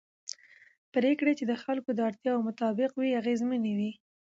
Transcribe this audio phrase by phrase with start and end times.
[0.93, 3.91] پرېکړې چې د خلکو د اړتیاوو مطابق وي اغېزمنې وي